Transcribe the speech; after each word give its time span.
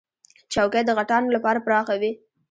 چوکۍ 0.53 0.81
د 0.85 0.91
غټانو 0.97 1.33
لپاره 1.35 1.63
پراخه 1.65 1.95
وي. 2.01 2.11